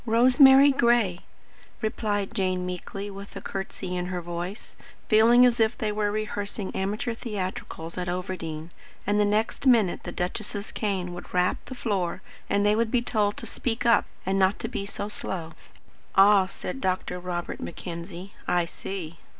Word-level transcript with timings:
"Rosemary 0.07 0.71
Gray," 0.71 1.19
replied 1.79 2.33
Jane 2.33 2.65
meekly, 2.65 3.11
with 3.11 3.35
a 3.35 3.39
curtsey 3.39 3.95
in 3.95 4.07
her 4.07 4.19
voice; 4.19 4.75
feeling 5.09 5.45
as 5.45 5.59
if 5.59 5.77
they 5.77 5.91
were 5.91 6.09
rehearsing 6.09 6.75
amateur 6.75 7.13
theatricals 7.13 7.99
at 7.99 8.09
Overdene, 8.09 8.71
and 9.05 9.19
the 9.19 9.25
next 9.25 9.67
minute 9.67 10.01
the 10.01 10.11
duchess's 10.11 10.71
cane 10.71 11.13
would 11.13 11.31
rap 11.35 11.57
the 11.65 11.75
floor 11.75 12.23
and 12.49 12.65
they 12.65 12.75
would 12.75 12.89
be 12.89 13.03
told 13.03 13.37
to 13.37 13.45
speak 13.45 13.85
up 13.85 14.05
and 14.25 14.39
not 14.39 14.57
be 14.71 14.87
so 14.87 15.07
slow. 15.07 15.53
"Ah," 16.15 16.47
said 16.47 16.81
Dr. 16.81 17.19
Robert 17.19 17.59
Mackenzie, 17.59 18.33
"I 18.47 18.65
see." 18.65 19.19